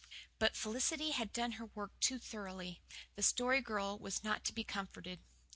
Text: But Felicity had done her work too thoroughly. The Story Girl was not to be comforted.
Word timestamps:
But 0.39 0.55
Felicity 0.55 1.11
had 1.11 1.31
done 1.31 1.51
her 1.57 1.65
work 1.75 1.91
too 1.99 2.17
thoroughly. 2.17 2.81
The 3.15 3.21
Story 3.21 3.61
Girl 3.61 3.99
was 3.99 4.23
not 4.23 4.43
to 4.45 4.51
be 4.51 4.63
comforted. 4.63 5.19